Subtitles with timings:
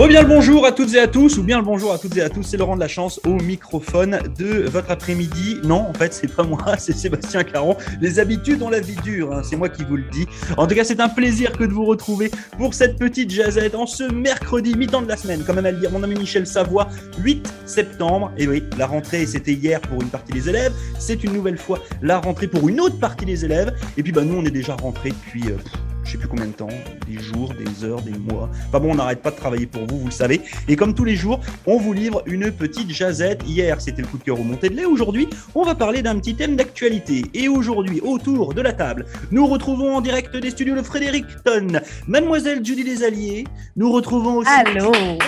[0.00, 2.22] Reviens le bonjour à toutes et à tous, ou bien le bonjour à toutes et
[2.22, 5.58] à tous, c'est Laurent de la Chance au microphone de votre après-midi.
[5.62, 7.76] Non, en fait, c'est pas moi, c'est Sébastien Caron.
[8.00, 10.24] Les habitudes ont la vie dure, hein, c'est moi qui vous le dis.
[10.56, 13.84] En tout cas, c'est un plaisir que de vous retrouver pour cette petite jazette en
[13.84, 15.90] ce mercredi, mi-temps de la semaine, quand même à le dire.
[15.90, 18.32] Mon ami Michel Savoie, 8 septembre.
[18.38, 20.72] Et oui, la rentrée, c'était hier pour une partie des élèves.
[20.98, 23.74] C'est une nouvelle fois la rentrée pour une autre partie des élèves.
[23.98, 25.50] Et puis, bah, nous, on est déjà rentrés depuis.
[25.50, 26.68] Euh, je sais plus combien de temps,
[27.06, 28.48] des jours, des heures, des mois.
[28.68, 30.40] Enfin bon, on n'arrête pas de travailler pour vous, vous le savez.
[30.68, 33.42] Et comme tous les jours, on vous livre une petite jazette.
[33.46, 34.84] Hier, c'était le coup de cœur au montée de lait.
[34.84, 37.24] Aujourd'hui, on va parler d'un petit thème d'actualité.
[37.34, 42.64] Et aujourd'hui, autour de la table, nous retrouvons en direct des studios de Fredericton, Mademoiselle
[42.64, 43.44] Judy Desalliés.
[43.76, 44.50] Nous retrouvons aussi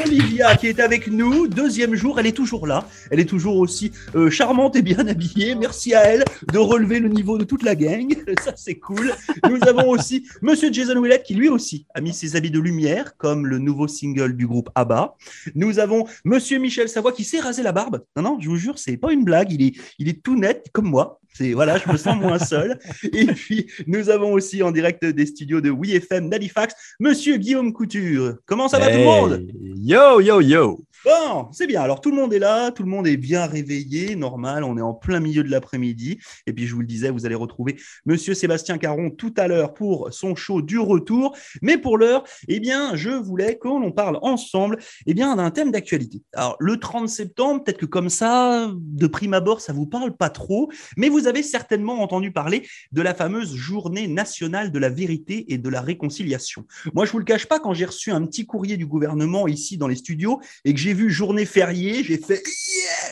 [0.05, 1.49] Olivia qui est avec nous.
[1.49, 2.85] Deuxième jour, elle est toujours là.
[3.11, 5.55] Elle est toujours aussi euh, charmante et bien habillée.
[5.55, 8.15] Merci à elle de relever le niveau de toute la gang.
[8.45, 9.13] Ça, c'est cool.
[9.49, 13.17] Nous avons aussi Monsieur Jason Willett qui lui aussi a mis ses habits de lumière,
[13.17, 15.17] comme le nouveau single du groupe ABBA.
[15.55, 18.05] Nous avons Monsieur Michel Savoie qui s'est rasé la barbe.
[18.17, 19.53] Non, non, je vous jure, c'est pas une blague.
[19.53, 21.21] Il est, il est tout net comme moi.
[21.35, 22.79] C'est voilà, je me sens moins seul.
[23.13, 28.37] Et puis nous avons aussi en direct des studios de WeFM d'Halifax, Monsieur Guillaume Couture.
[28.47, 29.47] Comment ça va tout le monde?
[29.77, 30.81] Yo yo yo.
[31.05, 31.83] Bon, c'est bien.
[31.83, 34.63] Alors tout le monde est là, tout le monde est bien réveillé, normal.
[34.63, 36.19] On est en plein milieu de l'après-midi.
[36.47, 39.75] Et puis je vous le disais, vous allez retrouver Monsieur Sébastien Caron tout à l'heure
[39.75, 41.37] pour son show du retour.
[41.61, 46.23] Mais pour l'heure, eh bien, je voulais qu'on parle ensemble, eh bien, d'un thème d'actualité.
[46.35, 50.31] Alors le 30 septembre, peut-être que comme ça, de prime abord, ça vous parle pas
[50.31, 55.53] trop, mais vous avez certainement entendu parler de la fameuse Journée nationale de la vérité
[55.53, 56.67] et de la réconciliation.
[56.95, 59.77] Moi, je vous le cache pas, quand j'ai reçu un petit courrier du gouvernement ici
[59.77, 62.43] dans les studios et que j'ai vu journée fériée, j'ai fait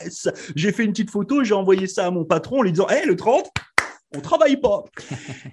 [0.03, 2.87] yes J'ai fait une petite photo, j'ai envoyé ça à mon patron en lui disant
[2.89, 3.51] Hé, le 30,
[4.13, 4.83] on travaille pas.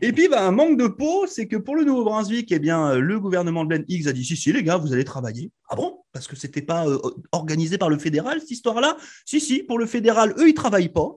[0.03, 3.20] Et puis, ben, un manque de peau, c'est que pour le Nouveau-Brunswick, eh bien, le
[3.20, 5.53] gouvernement de Ben Higgs a dit si, si, les gars, vous allez travailler.
[5.69, 6.01] Ah bon?
[6.12, 6.98] Parce que c'était pas euh,
[7.33, 8.97] organisé par le fédéral, cette histoire-là?
[9.25, 11.09] Si, si, pour le fédéral, eux, ils travaillent pas.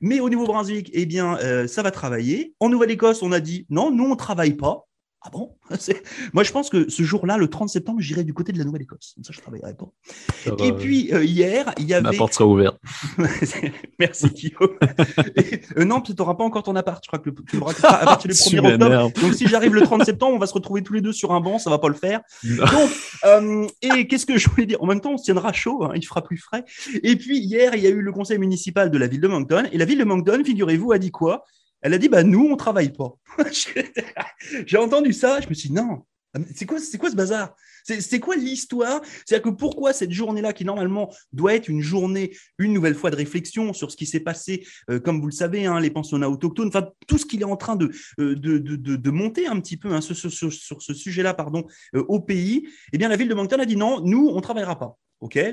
[0.00, 2.54] Mais au Nouveau-Brunswick, eh bien, euh, ça va travailler.
[2.60, 4.86] En Nouvelle-Écosse, on a dit non, nous, on travaille pas.
[5.26, 5.56] Ah bon?
[6.34, 9.14] Moi, je pense que ce jour-là, le 30 septembre, j'irai du côté de la Nouvelle-Écosse.
[9.22, 9.86] Ça, je ne travaillerai pas.
[10.62, 12.02] Et puis, euh, hier, il y avait.
[12.02, 12.78] Ma porte sera ouverte.
[13.98, 14.76] Merci, Guillaume.
[15.76, 17.02] Euh, non, tu n'auras pas encore ton appart.
[17.02, 19.12] Je crois que tu auras à partir du 1er octobre.
[19.20, 21.40] Donc, si j'arrive le 30 septembre, on va se retrouver tous les deux sur un
[21.40, 21.58] banc.
[21.58, 22.20] Ça ne va pas le faire.
[22.44, 22.90] Donc,
[23.24, 24.82] euh, et qu'est-ce que je voulais dire?
[24.82, 25.84] En même temps, on se tiendra chaud.
[25.84, 26.64] Hein, il fera plus frais.
[27.02, 29.64] Et puis, hier, il y a eu le conseil municipal de la ville de Moncton.
[29.72, 31.44] Et la ville de Moncton, figurez-vous, a dit quoi?
[31.84, 33.12] Elle a dit, bah, nous, on travaille pas.
[34.66, 36.02] J'ai entendu ça, je me suis dit, non,
[36.54, 37.54] c'est quoi, quoi ce bazar?
[37.84, 39.02] C'est quoi l'histoire?
[39.26, 43.16] C'est-à-dire que pourquoi cette journée-là, qui normalement doit être une journée, une nouvelle fois de
[43.16, 46.68] réflexion sur ce qui s'est passé, euh, comme vous le savez, hein, les pensionnats autochtones,
[46.68, 50.16] enfin tout ce qu'il est en train de, euh, monter un petit peu hein, sur,
[50.16, 54.00] ce sujet-là, pardon, euh, au pays, eh bien la ville de Moncton a dit non,
[54.00, 54.96] nous, on travaillera pas.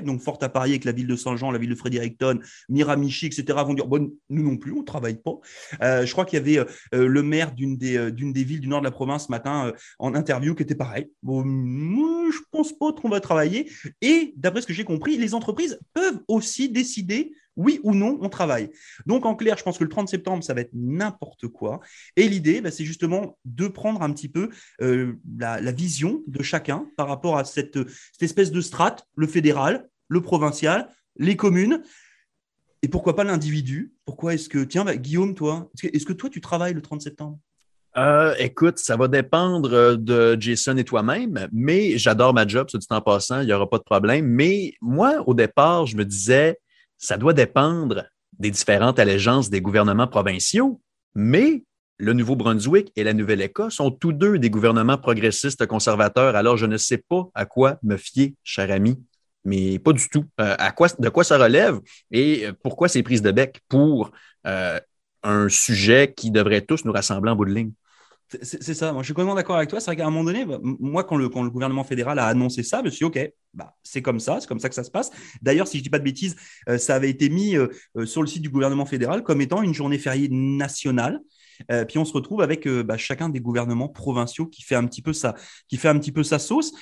[0.02, 2.38] Donc fort à parier que la ville de Saint-Jean, la ville de Fredericton,
[2.68, 3.44] Miramichi, etc.
[3.66, 5.38] vont dire bon, nous non plus, on travaille pas.
[5.82, 8.60] Euh, je crois qu'il y avait euh, le maire d'une des, euh, d'une des villes
[8.60, 11.10] du nord de la province ce matin en interview qui était pareil.
[11.22, 13.70] Bon, je pense pas qu'on va travailler.
[14.00, 18.28] Et d'après ce que j'ai compris, les entreprises peuvent aussi décider oui ou non, on
[18.28, 18.70] travaille.
[19.06, 21.80] Donc, en clair, je pense que le 30 septembre, ça va être n'importe quoi.
[22.16, 26.86] Et l'idée, bah, c'est justement de prendre un petit peu euh, la, vision de chacun
[26.96, 27.78] par rapport à cette,
[28.20, 31.82] espèce de strate, le fédéral, le provincial, les communes,
[32.84, 33.92] et pourquoi pas l'individu?
[34.04, 37.38] Pourquoi est-ce que, tiens, bah, Guillaume, toi, est-ce que, toi, tu travailles le 30 septembre?
[37.96, 42.86] Euh, écoute, ça va dépendre de Jason et toi-même, mais j'adore ma job, ça dit
[42.88, 44.26] en passant, il n'y aura pas de problème.
[44.26, 46.58] Mais moi, au départ, je me disais,
[47.02, 48.04] ça doit dépendre
[48.38, 50.80] des différentes allégeances des gouvernements provinciaux,
[51.14, 51.64] mais
[51.98, 56.76] le Nouveau-Brunswick et la Nouvelle-Écosse sont tous deux des gouvernements progressistes conservateurs, alors je ne
[56.76, 59.02] sais pas à quoi me fier, cher ami,
[59.44, 60.24] mais pas du tout.
[60.40, 60.56] Euh,
[60.98, 61.80] de quoi ça relève
[62.12, 64.12] et pourquoi ces prises de bec pour
[64.46, 64.78] euh,
[65.24, 67.72] un sujet qui devrait tous nous rassembler en bout de ligne?
[68.42, 69.80] C'est ça, je suis complètement d'accord avec toi.
[69.80, 72.26] C'est vrai qu'à un moment donné, bah, moi quand le, quand le, gouvernement fédéral a
[72.26, 74.74] annoncé ça, je me suis dit, OK, bah, c'est comme ça, c'est comme ça que
[74.74, 75.10] ça se passe.
[75.42, 76.36] D'ailleurs, si je ne dis pas de bêtises,
[76.68, 79.62] euh, ça avait été mis euh, euh, sur le site du gouvernement fédéral comme étant
[79.62, 81.20] une journée fériée nationale.
[81.88, 85.12] puis on se retrouve avec bah, chacun des gouvernements provinciaux qui fait un petit peu
[85.68, 86.72] qui fait un petit peu sa sauce.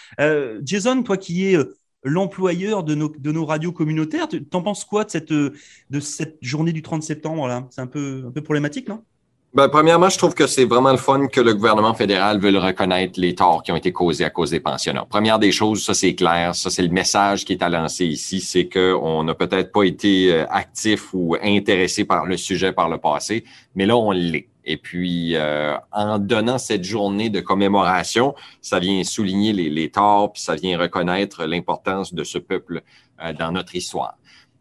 [0.62, 1.58] Jason, toi qui es
[2.02, 6.72] l'employeur de nos, de nos radios communautaires, t'en penses quoi de cette, de cette journée
[6.72, 9.02] du 30 septembre C'est un peu, un peu problématique, non?
[9.52, 13.18] Ben, premièrement, je trouve que c'est vraiment le fun que le gouvernement fédéral veut reconnaître
[13.18, 15.04] les torts qui ont été causés à cause des pensionnats.
[15.08, 18.40] Première des choses, ça c'est clair, ça c'est le message qui est à lancer ici,
[18.40, 22.98] c'est qu'on n'a peut-être pas été euh, actif ou intéressé par le sujet par le
[22.98, 23.44] passé,
[23.74, 24.46] mais là on l'est.
[24.64, 30.32] Et puis, euh, en donnant cette journée de commémoration, ça vient souligner les, les torts,
[30.32, 32.82] puis ça vient reconnaître l'importance de ce peuple
[33.20, 34.16] euh, dans notre histoire.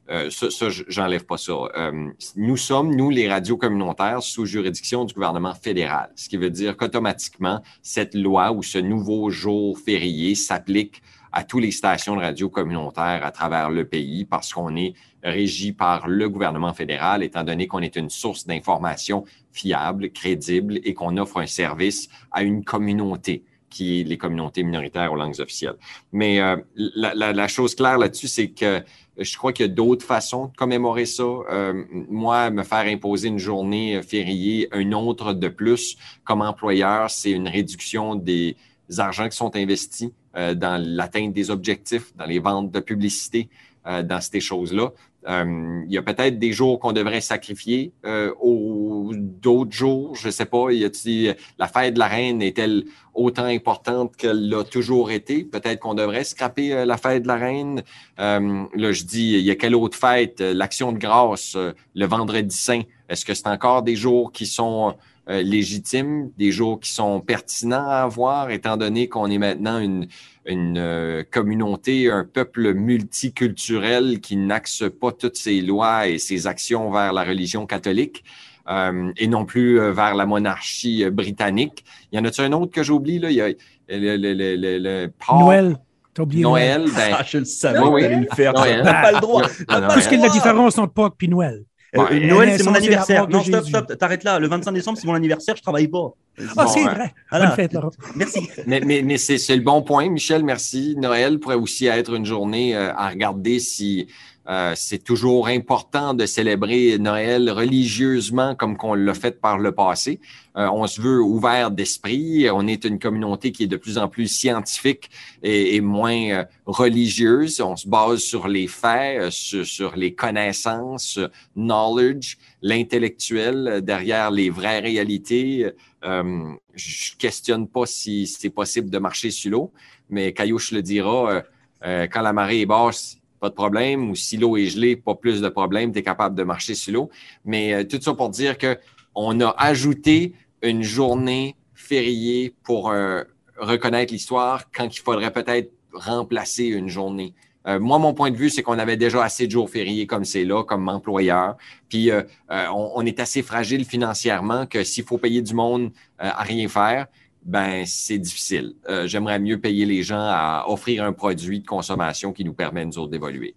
[0.10, 1.54] Euh, ça, ça j'enlève pas ça.
[1.78, 6.50] Euh, nous sommes, nous, les radios communautaires, sous juridiction du gouvernement fédéral, ce qui veut
[6.50, 11.02] dire qu'automatiquement, cette loi ou ce nouveau jour férié s'applique
[11.32, 15.74] à toutes les stations de radio communautaires à travers le pays parce qu'on est régi
[15.74, 21.18] par le gouvernement fédéral, étant donné qu'on est une source d'information fiable, crédible et qu'on
[21.18, 25.76] offre un service à une communauté qui est les communautés minoritaires aux langues officielles.
[26.12, 28.82] Mais euh, la, la, la, chose claire là-dessus, c'est que
[29.19, 31.24] je crois qu'il y a d'autres façons de commémorer ça.
[31.24, 37.31] Euh, moi, me faire imposer une journée fériée, un autre de plus comme employeur, c'est
[37.31, 38.56] une réduction des
[38.98, 43.50] argents qui sont investis euh, dans l'atteinte des objectifs, dans les ventes de publicité,
[43.88, 44.92] euh, dans ces choses-là.
[45.27, 50.27] Euh, il y a peut-être des jours qu'on devrait sacrifier euh, ou d'autres jours, je
[50.27, 50.71] ne sais pas.
[50.71, 55.44] Y a la fête de la reine est-elle autant importante qu'elle l'a toujours été?
[55.44, 57.83] Peut-être qu'on devrait scraper euh, la fête de la reine.
[58.19, 60.39] Euh, là, je dis, il y a quelle autre fête?
[60.39, 61.57] L'action de grâce,
[61.95, 62.81] le vendredi saint.
[63.10, 64.95] Est-ce que c'est encore des jours qui sont
[65.27, 70.07] légitimes, des jours qui sont pertinents à avoir, étant donné qu'on est maintenant une,
[70.50, 76.92] une euh, communauté, un peuple multiculturel qui n'axe pas toutes ses lois et ses actions
[76.92, 78.24] vers la religion catholique.
[78.68, 81.84] Euh, et non plus euh, vers la monarchie britannique.
[82.12, 83.18] Il y en a-tu un autre que j'oublie?
[83.18, 83.31] Là?
[83.31, 83.48] Il y a
[83.88, 85.78] le, le, le, le Noël.
[86.13, 86.86] T'as oublié Noël?
[86.96, 87.16] Ben...
[87.18, 88.25] Ah, je le savais, oui, oui.
[88.30, 88.54] le faire.
[88.54, 89.42] T'as pas le droit.
[89.44, 91.63] Qu'est-ce qu'il y a de la différence entre Pâques et Noël?
[91.97, 93.27] Euh, Noël, c'est mon anniversaire.
[93.27, 94.39] Non, stop, stop, t'arrêtes là.
[94.39, 96.13] Le 25 décembre, c'est mon anniversaire, je travaille pas.
[96.56, 97.13] Ah, c'est vrai.
[97.30, 97.47] Voilà.
[97.47, 97.91] Bonne fête, Laurent.
[98.15, 98.50] Merci.
[98.68, 100.95] Mais, mais, mais c'est le bon point, Michel, merci.
[100.97, 104.07] Noël pourrait aussi être une journée euh, à regarder si
[104.50, 110.19] euh, c'est toujours important de célébrer Noël religieusement comme qu'on l'a fait par le passé.
[110.60, 112.50] Euh, on se veut ouvert d'esprit.
[112.51, 115.10] On est une communauté qui est de plus en plus scientifique
[115.42, 117.62] et, et moins euh, religieuse.
[117.62, 121.19] On se base sur les faits, euh, sur, sur, les connaissances,
[121.56, 125.72] knowledge, l'intellectuel derrière les vraies réalités.
[126.04, 129.74] Je questionne pas si c'est possible de marcher sur l'eau,
[130.10, 131.44] mais Caillouche le dira,
[131.81, 135.41] quand la marée est basse, pas de problème, ou si l'eau est gelée, pas plus
[135.41, 137.09] de problème, tu es capable de marcher sur l'eau.
[137.45, 138.77] Mais euh, tout ça pour dire que
[139.15, 143.24] on a ajouté une journée fériée pour euh,
[143.57, 147.33] reconnaître l'histoire quand il faudrait peut-être remplacer une journée.
[147.68, 150.24] Euh, moi, mon point de vue, c'est qu'on avait déjà assez de jours fériés comme
[150.24, 151.57] c'est là, comme employeur.
[151.89, 152.09] Puis
[152.50, 157.07] on, est assez fragile financièrement que s'il faut payer du monde à rien faire,
[157.44, 158.74] ben c'est difficile.
[158.89, 162.86] Euh, J'aimerais mieux payer les gens à offrir un produit de consommation qui nous permet,
[162.86, 163.56] nous autres, d'évoluer.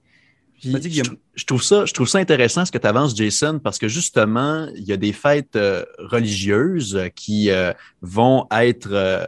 [0.62, 0.70] Je,
[1.34, 4.69] je, trouve ça, je trouve ça intéressant ce que tu avances, Jason, parce que justement,
[4.76, 9.26] il y a des fêtes euh, religieuses qui euh, vont être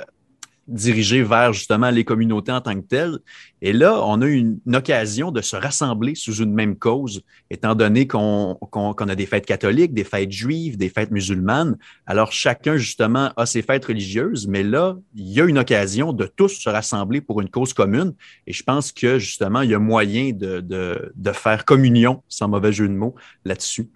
[0.66, 3.18] dirigé vers justement les communautés en tant que telles.
[3.62, 8.06] Et là, on a une, occasion de se rassembler sous une même cause, étant donné
[8.06, 11.76] qu'on qu qu a des fêtes catholiques, des fêtes juives, des fêtes musulmanes.
[12.06, 16.26] Alors, chacun, justement, a ses fêtes religieuses, mais là, il y a une occasion de
[16.26, 18.12] tous se rassembler pour une cause commune.
[18.46, 22.48] Et je pense que, justement, il y a moyen de, de, de faire communion, sans
[22.48, 23.14] mauvais jeu de mots,
[23.44, 23.88] là-dessus.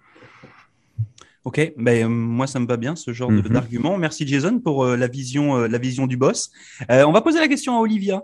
[1.45, 3.49] Ok, ben, euh, moi ça me va bien ce genre mm -hmm.
[3.53, 3.97] d'argument.
[3.97, 6.51] Merci Jason pour euh, la vision, euh, la vision du boss.
[6.91, 8.23] Euh, on va poser la question à Olivia.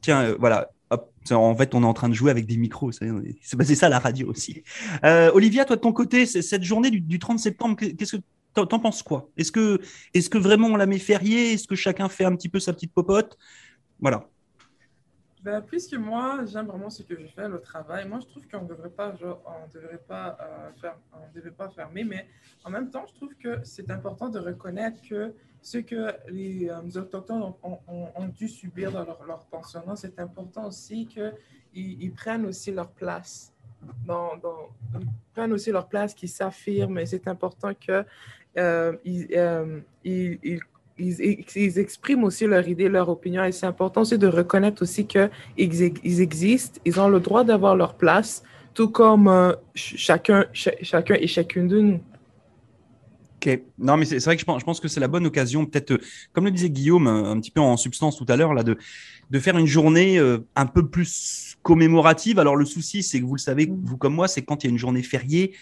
[0.00, 0.70] Tiens, voilà.
[0.90, 2.92] Hop, en fait, on est en train de jouer avec des micros.
[2.92, 4.62] C'est ça la radio aussi.
[5.38, 8.22] Olivia, toi de ton côté, cette journée du, du 30 septembre, qu'est-ce que
[8.54, 9.20] t'en penses quoi?
[9.38, 9.80] Est-ce que,
[10.14, 11.52] est -ce que vraiment on la met fériée?
[11.54, 13.38] Est-ce que chacun fait un petit peu sa petite popote?
[14.00, 14.18] Voilà.
[15.42, 18.62] Ben, puisque moi, j'aime vraiment ce que je fais, le travail, moi, je trouve qu'on
[18.62, 22.28] ne devrait pas, genre, on devrait pas, euh, faire, on devait pas fermer, mais
[22.64, 27.00] en même temps, je trouve que c'est important de reconnaître que ce que les, euh,
[27.00, 31.32] Autochtones ont, ont, dû subir dans leur, leur pensionnat, c'est important aussi qu'ils
[31.74, 33.52] ils prennent aussi leur place.
[34.06, 34.34] Dans,
[34.94, 38.06] ils prennent aussi leur place, qu'ils s'affirment, et c'est important qu'ils
[38.58, 39.80] euh, ils, euh,
[41.02, 43.44] ils expriment aussi leur idée, leur opinion.
[43.44, 47.76] Et c'est important aussi de reconnaître aussi qu'ils ils existent, ils ont le droit d'avoir
[47.76, 48.42] leur place,
[48.74, 52.00] tout comme euh, chacun, ch chacun et chacune de nous.
[53.36, 55.66] Ok, non, mais c'est vrai que je pense, je pense que c'est la bonne occasion,
[55.66, 56.00] peut-être,
[56.32, 58.78] comme le disait Guillaume, un, un, petit peu en substance tout à l'heure, là, de,
[59.30, 62.38] de faire une journée euh, un peu plus commémorative.
[62.38, 64.70] Alors, le souci, c'est que vous le savez, vous comme moi, c'est quand il y
[64.70, 65.54] a une journée fériée,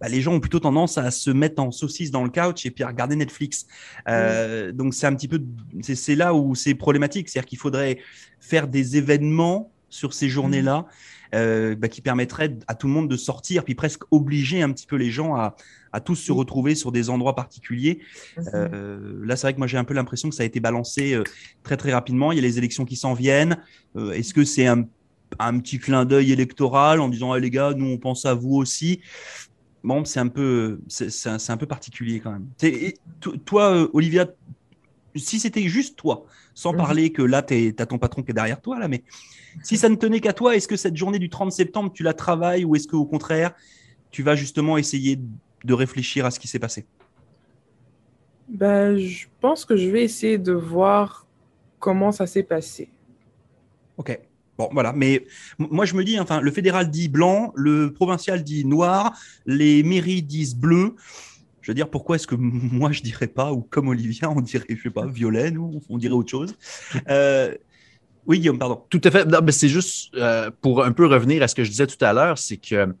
[0.00, 2.70] bah, les gens ont plutôt tendance à se mettre en saucisse dans le couch et
[2.70, 3.66] puis à regarder Netflix.
[4.08, 4.72] Euh, mmh.
[4.72, 5.42] Donc c'est un petit peu,
[5.82, 7.98] c'est là où c'est problématique, c'est-à-dire qu'il faudrait
[8.40, 10.86] faire des événements sur ces journées-là.
[11.34, 14.86] Euh, bah, qui permettraient à tout le monde de sortir, puis presque obliger un petit
[14.86, 15.56] peu les gens à,
[15.92, 17.98] à tous se retrouver sur des endroits particuliers.
[18.38, 19.24] Mhm.
[19.24, 21.20] là, c'est vrai que moi, j'ai un peu l'impression que ça a été balancé
[21.62, 22.32] très, très rapidement.
[22.32, 23.58] Il y a les élections qui s'en viennent.
[24.14, 24.86] Est-ce que c'est un,
[25.58, 29.02] petit clin d'œil électoral en disant, les gars, nous, on pense à vous aussi?
[29.84, 32.48] Bon, c'est un peu, c'est un, peu particulier quand même.
[33.44, 34.26] toi, Olivia,
[35.14, 38.60] si c'était juste toi, sans parler que là, tu as ton patron qui est derrière
[38.60, 39.04] toi, là, mais
[39.62, 42.12] si ça ne tenait qu'à toi, est-ce que cette journée du 30 septembre, tu la
[42.14, 43.54] travailles ou est-ce qu'au contraire,
[44.10, 45.18] tu vas justement essayer
[45.64, 46.86] de réfléchir à ce qui s'est passé?
[48.48, 51.26] Ben, Je pense que je vais essayer de voir
[51.78, 52.90] comment ça s'est passé.
[53.96, 54.18] Ok.
[54.58, 54.92] Bon, voilà.
[54.92, 55.24] Mais
[55.58, 60.22] moi, je me dis, enfin, le fédéral dit blanc, le provincial dit noir, les mairies
[60.22, 60.96] disent bleu.
[61.62, 64.64] Je veux dire, pourquoi est-ce que moi je dirais pas, ou comme Olivia, on dirait,
[64.68, 66.56] je sais pas, violet, ou on dirait autre chose?
[67.08, 67.54] Euh,
[68.26, 68.82] Oui, Guillaume, pardon.
[68.90, 69.26] Tout à fait.
[69.52, 72.36] C'est juste euh, pour un peu revenir à ce que je disais tout à l'heure,
[72.36, 72.92] c'est que, tu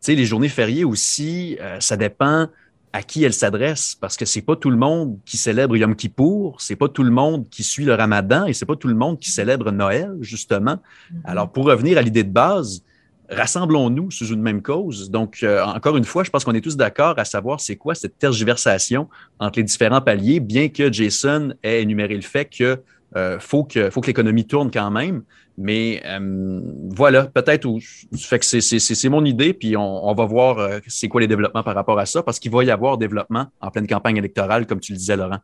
[0.00, 2.48] sais, les journées fériées aussi, euh, ça dépend
[2.94, 6.60] à qui elles s'adressent, parce que c'est pas tout le monde qui célèbre Yom Kippour,
[6.60, 9.18] c'est pas tout le monde qui suit le Ramadan, et c'est pas tout le monde
[9.18, 10.76] qui célèbre Noël, justement.
[10.76, 11.16] Mm-hmm.
[11.24, 12.84] Alors, pour revenir à l'idée de base,
[13.28, 15.10] rassemblons-nous sous une même cause.
[15.10, 17.96] Donc, euh, encore une fois, je pense qu'on est tous d'accord à savoir c'est quoi
[17.96, 19.08] cette tergiversation
[19.40, 22.80] entre les différents paliers, bien que Jason ait énuméré le fait que
[23.16, 25.22] euh, faut que faut que l'économie tourne quand même.
[25.56, 27.68] Mais euh, voilà, peut-être
[28.16, 31.98] fait que c'est mon idée, puis on, va voir c'est quoi les développements par rapport
[31.98, 34.98] à ça, parce qu'il va y avoir développement en pleine campagne électorale, comme tu le
[34.98, 35.38] disais, Laurent.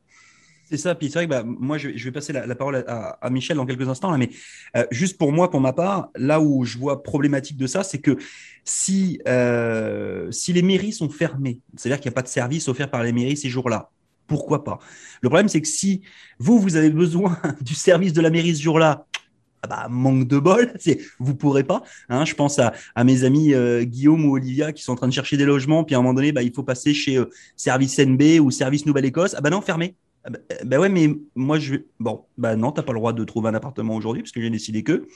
[0.71, 0.95] C'est ça.
[0.95, 3.89] Puis c'est vrai que bah, moi, je, vais passer la, parole à, Michel dans quelques
[3.89, 4.17] instants.
[4.17, 4.31] Mais
[4.77, 7.99] euh, juste pour moi, pour ma part, là où je vois problématique de ça, c'est
[7.99, 8.17] que
[8.65, 12.89] si, euh, si les mairies sont fermées, c'est-à-dire qu'il n'y a pas de service offert
[12.89, 13.91] par les mairies ces jours-là,
[14.31, 14.79] pourquoi pas
[15.23, 16.03] Le problème, c'est que si
[16.39, 19.07] vous, vous avez besoin du service de la mairie ce jour-là,
[19.63, 21.83] ah bah, manque de bol, c'est vous pourrez pas.
[22.09, 22.73] Hein, je pense à,
[23.05, 25.97] mes amis euh, Guillaume ou Olivia qui sont en train de chercher des logements, puis
[25.97, 27.21] à un moment donné, bah, il faut passer chez
[27.57, 29.35] Service NB ou Service Nouvelle-Écosse.
[29.37, 29.97] Ah bah non, fermé.
[30.65, 33.55] Ben ouais, mais moi je bon, bah non, t'as pas le droit de trouver un
[33.55, 35.09] appartement aujourd'hui parce que j'ai décidé que.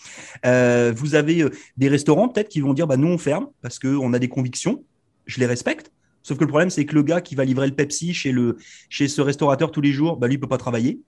[0.47, 3.79] Euh, vous avez euh, des restaurants peut-être qui vont dire bah nous on ferme parce
[3.79, 4.83] qu'on a des convictions,
[5.27, 5.93] je les respecte.
[6.25, 8.57] Sauf que le problème c'est que le gars qui va livrer le Pepsi chez le
[8.89, 11.01] chez ce restaurateur tous les jours, bah lui il peut pas travailler.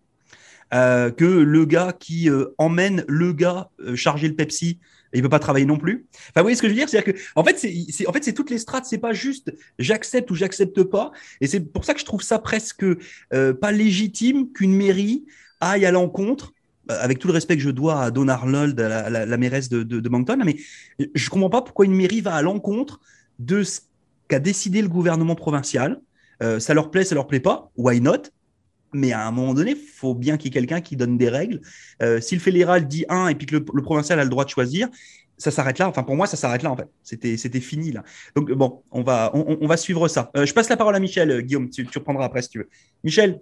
[0.75, 4.79] Euh, que le gars qui emmène le gars charger le Pepsi
[5.17, 6.07] il peut pas travailler non plus.
[6.13, 6.89] Enfin, vous voyez ce que je veux dire?
[6.89, 8.85] C'est-à-dire que, en fait, c'est en fait, toutes les strates.
[8.87, 11.13] C'est pas juste j'accepte ou j'accepte pas.
[11.41, 12.85] Et c'est pour ça que je trouve ça presque
[13.33, 15.25] euh, pas légitime qu'une mairie
[15.61, 16.53] aille à l'encontre
[16.91, 19.83] euh, avec tout le respect que je dois à Don Arnold, la, la, mairesse de,
[19.83, 20.57] de, Moncton, mais
[21.15, 23.01] je comprends pas pourquoi une mairie va à l'encontre
[23.39, 23.81] de ce
[24.29, 26.01] qu'a décidé le gouvernement provincial.
[26.43, 28.23] Euh, ça leur plaît, ça leur plaît pas, why not?
[28.93, 31.29] Mais à un moment donné, il faut bien qu'il y ait quelqu'un qui donne des
[31.29, 31.61] règles.
[32.03, 34.51] Euh, si le fédéral dit un et puis que le, provincial a le droit de
[34.51, 34.89] choisir,
[35.37, 35.89] ça s'arrête là.
[35.89, 36.89] Enfin, pour moi, ça s'arrête là, en fait.
[37.03, 38.05] C'était, c'était fini, là.
[38.35, 40.31] Donc, bon, on va, on, va suivre ça.
[40.37, 41.69] Euh, je passe la parole à Michel, euh, Guillaume.
[41.69, 42.69] Tu, reprendras après si tu veux.
[43.05, 43.41] Michel,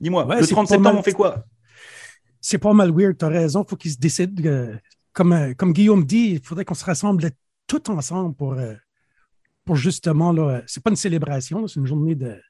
[0.00, 1.44] dis-moi, le 30 septembre, on fait quoi?
[2.40, 3.62] C'est pas mal weird, tu as raison.
[3.62, 4.42] Il faut qu'ils se décident.
[5.12, 7.30] comme, comme Guillaume dit, il faudrait qu'on se rassemble
[7.66, 8.56] tout ensemble pour,
[9.64, 12.40] pour justement, là, c'est pas une célébration, c'est une journée de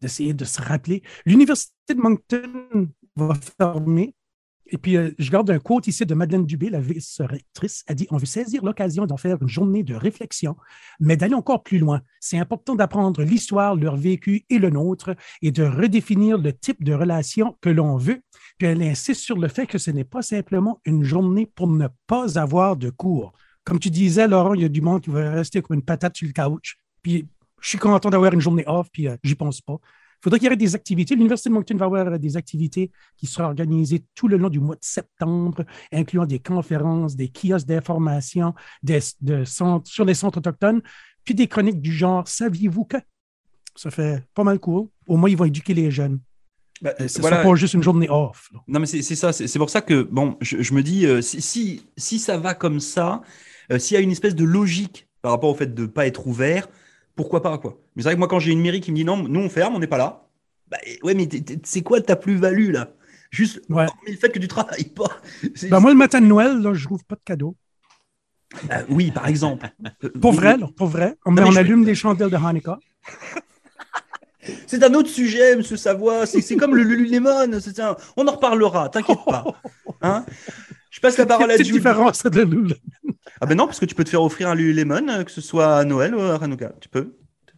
[0.00, 1.02] d'essayer de se rappeler.
[1.24, 4.14] L'Université de Moncton va fermer.
[4.68, 7.84] Et puis, euh, je garde un quote ici de Madeleine Dubé, la vice-rectrice.
[7.86, 10.56] Elle dit On veut saisir l'occasion d'en faire une journée de réflexion,
[10.98, 12.02] mais d'aller encore plus loin.
[12.18, 16.92] C'est important d'apprendre l'histoire, leur vécu et le nôtre, et de redéfinir le type de
[16.92, 18.20] relation que l'on veut.
[18.58, 21.86] Puis, elle insiste sur le fait que ce n'est pas simplement une journée pour ne
[22.08, 23.32] pas avoir de cours.
[23.66, 26.16] Comme tu disais, Laurent, il y a du monde qui va rester comme une patate
[26.16, 26.78] sur le couch.
[27.02, 27.26] Puis,
[27.60, 29.74] je suis content d'avoir une journée off, puis euh, j'y pense pas.
[29.82, 31.16] Il faudrait qu'il y ait des activités.
[31.16, 34.76] L'Université de Moncton va avoir des activités qui seront organisées tout le long du mois
[34.76, 38.54] de septembre, incluant des conférences, des kiosques d'information
[38.84, 39.00] de
[39.44, 40.80] sur les centres autochtones,
[41.24, 42.98] puis des chroniques du genre Saviez-vous que
[43.74, 44.88] Ça fait pas mal court.
[45.08, 46.20] Au moins, ils vont éduquer les jeunes.
[46.84, 47.42] Euh, ce voilà.
[47.42, 48.50] pas juste une journée off.
[48.68, 49.32] Non, mais c'est ça.
[49.32, 53.22] C'est pour ça que, bon, je, me dis, euh, si, si, ça va comme ça,
[53.78, 56.26] s'il y a une espèce de logique par rapport au fait de ne pas être
[56.26, 56.68] ouvert,
[57.14, 57.78] pourquoi pas quoi.
[57.94, 59.48] Mais c'est vrai que moi quand j'ai une mairie qui me dit non, nous on
[59.48, 60.28] ferme, on n'est pas là.
[60.68, 61.28] Bah, ouais, mais
[61.64, 62.92] c'est quoi ta plus-value là?
[63.30, 65.20] Juste le fait que tu travailles pas.
[65.70, 67.56] Bah, moi le matin de Noël, là, je trouve pas de cadeaux.
[68.68, 69.68] Bah, oui, par exemple.
[70.20, 71.16] pour vrai, pour vrai.
[71.26, 72.78] On, on allume des chandelles de Hanukkah.
[74.66, 76.26] C'est un autre sujet, Monsieur Savoie.
[76.26, 77.52] C'est comme le Lululemon.
[77.52, 77.96] Un...
[78.16, 79.44] On en reparlera, t'inquiète pas.
[80.02, 80.26] Hein?
[80.90, 81.72] Je passe la parole à Julie.
[81.72, 82.46] différence de.
[83.40, 85.40] Ah ben non, parce que tu peux te faire offrir un Lululemon, euh, que ce
[85.40, 86.72] soit à Noël ou à Hanouka.
[86.80, 87.14] Tu peux.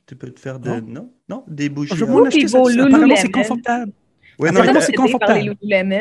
[0.06, 0.80] Tu peux te faire de...
[0.80, 1.94] Non, non, des bougies.
[1.94, 2.58] Je veux acheter ça.
[2.58, 3.92] Apparemment, c'est confortable.
[4.38, 5.56] Ouais, non, c'est confortable.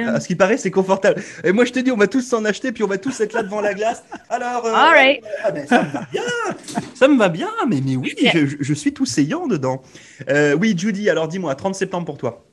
[0.07, 1.21] À ce qui paraît, c'est confortable.
[1.43, 3.33] Et moi, je te dis, on va tous s'en acheter, puis on va tous être
[3.33, 4.03] là devant la glace.
[4.29, 5.23] Alors, euh, All right.
[5.43, 6.23] ah, ben, ça me va bien.
[6.93, 9.81] Ça me va bien, mais, mais oui, je, je suis tout saillant dedans.
[10.29, 12.46] Euh, oui, Judy, alors dis-moi, 30 septembre pour toi.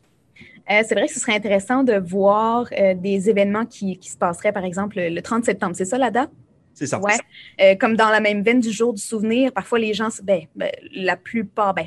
[0.71, 4.17] Euh, c'est vrai que ce serait intéressant de voir euh, des événements qui, qui, se
[4.17, 5.75] passeraient, par exemple, le 30 septembre.
[5.77, 6.31] C'est ça la date?
[6.73, 6.99] C'est ça.
[7.01, 7.13] Ouais.
[7.61, 10.71] Euh, comme dans la même veine du jour du souvenir, parfois les gens, ben, ben
[10.93, 11.87] la plupart, ben,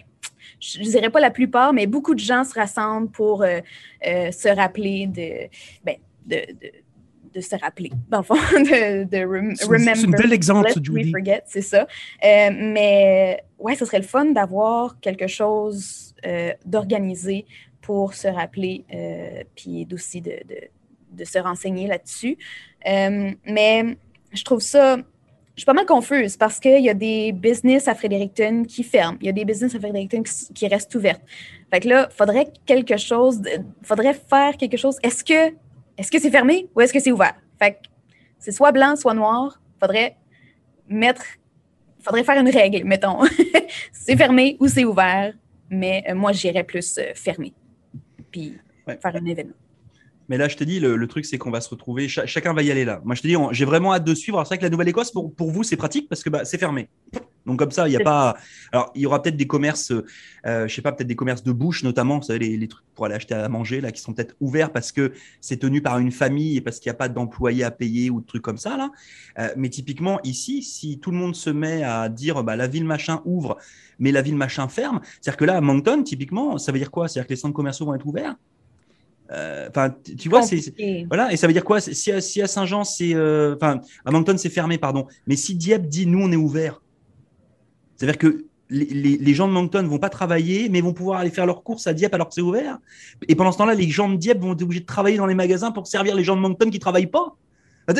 [0.59, 5.07] je ne dirais pas la plupart, mais beaucoup de gens se rassemblent pour se rappeler
[5.07, 5.49] de,
[5.83, 6.71] ben, de, de,
[7.33, 9.95] de, se rappeler, dans le fond, de, de rem remember.
[9.95, 11.87] C'est un bel exemple, forget, c'est ça.
[12.23, 17.45] Euh, mais ouais, ce serait le fun d'avoir quelque chose euh, d'organisé
[17.87, 20.35] pour se rappeler, euh, puis aussi de,
[21.13, 22.37] de, se renseigner là-dessus.
[22.85, 23.97] mais
[24.33, 24.97] je trouve ça
[25.55, 29.17] je suis pas mal confuse parce qu'il y a des business à Fredericton qui ferment.
[29.21, 31.23] Il y a des business à Fredericton qui, qui restent ouvertes.
[31.71, 33.41] Fait que là, faudrait quelque chose,
[33.81, 34.97] faudrait faire quelque chose.
[35.01, 35.55] Est-ce que
[35.97, 37.35] est-ce que c'est fermé ou est-ce que c'est ouvert?
[37.57, 37.77] Fait que
[38.37, 39.59] c'est soit blanc, soit noir.
[39.79, 40.15] Faudrait
[40.87, 41.25] mettre,
[42.01, 43.21] faudrait faire une règle, mettons.
[43.91, 45.33] c'est fermé ou c'est ouvert,
[45.71, 47.53] mais euh, moi, j'irais plus euh, fermé.
[48.37, 48.53] Puis
[48.87, 48.99] ouais.
[49.01, 49.53] faire un événement.
[50.29, 52.09] Mais là, je te dis, le, le truc, c'est qu'on va se retrouver.
[52.09, 53.01] Ch chacun va y aller là.
[53.03, 54.43] Moi, je te dis, j'ai vraiment hâte de suivre.
[54.43, 56.89] C'est vrai que la Nouvelle-Écosse, pour, pour vous, c'est pratique parce que bah, c'est fermé.
[57.47, 58.35] Donc, comme ça, il n'y a pas.
[58.71, 59.91] Alors, il y aura peut-être des commerces,
[60.45, 62.85] euh, je sais pas, peut-être des commerces de bouche, notamment, vous savez, les, les, trucs
[62.93, 65.97] pour aller acheter à manger, là, qui sont peut-être ouverts parce que c'est tenu par
[65.99, 68.57] une famille et parce qu'il n'y a pas d'employés à payer ou de trucs comme
[68.57, 68.91] ça, là.
[69.39, 72.85] Euh, mais typiquement, ici, si tout le monde se met à dire, bah, la ville
[72.85, 73.57] machin ouvre,
[73.97, 77.07] mais la ville machin ferme, c'est-à-dire que là, à Moncton, typiquement, ça veut dire quoi?
[77.07, 78.35] C'est-à-dire que les centres commerciaux vont être ouverts?
[79.29, 80.73] Enfin, euh, tu vois, c'est
[81.09, 81.81] voilà, et ça veut dire quoi?
[81.81, 85.05] Si à, si à Saint-Jean, c'est enfin à Moncton, c'est fermé, pardon.
[85.27, 86.81] Mais si Dieppe dit nous, on est ouvert,
[87.97, 91.29] c'est-à-dire que les, les, les, gens de Moncton vont pas travailler, mais vont pouvoir aller
[91.29, 92.77] faire leurs courses à Dieppe alors que c'est ouvert.
[93.27, 95.35] Et pendant ce temps-là, les gens de Dieppe vont être obligés de travailler dans les
[95.35, 97.35] magasins pour servir les gens de Moncton qui travaillent pas.
[97.87, 97.93] Ah,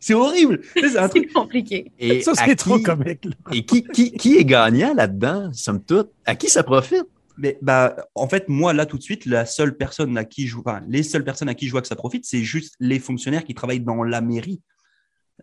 [0.00, 0.60] c'est horrible.
[0.76, 1.92] C'est un truc compliqué.
[1.98, 3.26] Et ça, c'est trop comique.
[3.52, 6.10] Et qui, qui, qui est gagnant là-dedans, somme toute?
[6.24, 7.04] À qui ça profite?
[7.36, 10.56] Mais bah, en fait, moi, là, tout de suite, la seule personne à qui je
[10.56, 13.44] enfin, les seules personnes à qui je vois que ça profite, c'est juste les fonctionnaires
[13.44, 14.60] qui travaillent dans la mairie.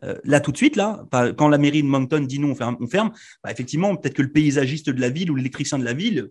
[0.04, 1.06] Euh, là, tout de suite, là,
[1.38, 3.12] quand la mairie de Moncton dit non, on ferme, on ferme
[3.44, 6.30] bah, effectivement, peut-être que le paysagiste de la ville ou l'électricien de la ville,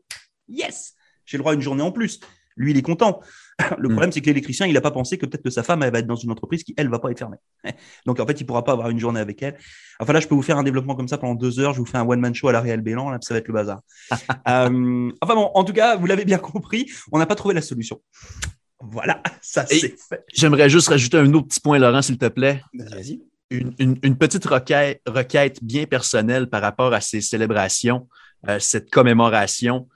[0.49, 2.21] yes, j'ai le droit à une journée en plus.
[2.57, 3.21] Lui, il est content.
[3.79, 3.93] Le mmh.
[3.93, 6.01] problème, c'est que l'électricien, il n'a pas pensé que peut-être que sa femme, elle va
[6.01, 7.37] être dans une entreprise qui, elle, va pas être fermée.
[8.07, 9.57] Donc, en fait, il pourra pas avoir une journée avec elle.
[9.99, 11.73] Enfin, là, je peux vous faire un développement comme ça pendant deux heures.
[11.73, 13.11] Je vous fais un one-man show à la Réal Bélan.
[13.11, 13.81] Là, ça va être le bazar.
[14.13, 17.63] euh, enfin bon, en tout cas, vous l'avez bien compris, on n'a pas trouvé la
[17.63, 18.01] solution.
[18.83, 20.25] Voilà, ça c'est fait.
[20.33, 22.63] J'aimerais juste rajouter un autre petit point, Laurent, s'il te plaît.
[22.73, 23.21] Vas-y.
[23.51, 28.09] Une, petite requête, requête bien personnelle par rapport à ces célébrations,
[28.49, 29.89] euh, cette commémoration.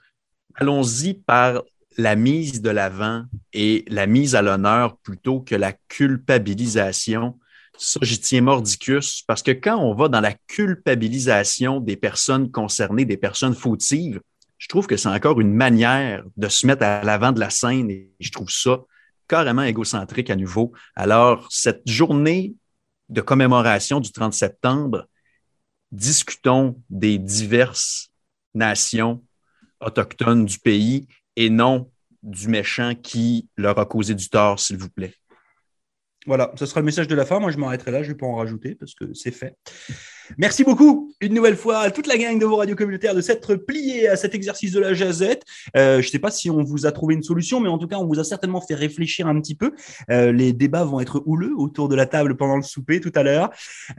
[0.55, 1.63] Allons-y par
[1.97, 7.39] la mise de l'avant et la mise à l'honneur plutôt que la culpabilisation.
[7.77, 13.05] Ça, j'y tiens mordicus parce que quand on va dans la culpabilisation des personnes concernées,
[13.05, 14.19] des personnes fautives,
[14.57, 17.89] je trouve que c'est encore une manière de se mettre à l'avant de la scène
[17.89, 18.79] et je trouve ça
[19.27, 20.73] carrément égocentrique à nouveau.
[20.95, 22.55] Alors, cette journée
[23.09, 25.07] de commémoration du 30 septembre,
[25.91, 28.09] discutons des diverses
[28.53, 29.23] nations
[29.79, 31.91] autochtones du pays et non
[32.23, 35.13] du méchant qui leur a causé du tort, s'il vous plaît.
[36.25, 37.39] Voilà, ce sera le message de la fin.
[37.39, 38.01] Moi, je m'arrêterai là.
[38.01, 39.55] Je ne vais pas en rajouter parce que c'est fait.
[40.37, 43.55] Merci beaucoup une nouvelle fois à toute la gang de vos radios communautaires de s'être
[43.55, 45.43] pliés à cet exercice de la jazette.
[45.75, 47.87] Euh, je ne sais pas si on vous a trouvé une solution, mais en tout
[47.87, 49.73] cas, on vous a certainement fait réfléchir un petit peu.
[50.09, 53.23] Euh, les débats vont être houleux autour de la table pendant le souper tout à
[53.23, 53.49] l'heure.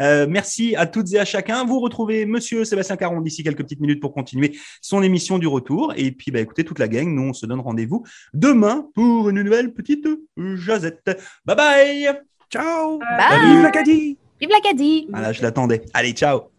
[0.01, 1.65] Euh, merci à toutes et à chacun.
[1.65, 5.93] Vous retrouvez Monsieur Sébastien Caron d'ici quelques petites minutes pour continuer son émission du retour.
[5.97, 9.43] Et puis, bah, écoutez, toute la gang, nous, on se donne rendez-vous demain pour une
[9.43, 11.03] nouvelle petite jazette.
[11.45, 12.09] Bye bye
[12.51, 13.63] Ciao Bye.
[13.63, 15.83] L'Acadie Vive l'Acadie Voilà, je l'attendais.
[15.95, 16.51] Allez, ciao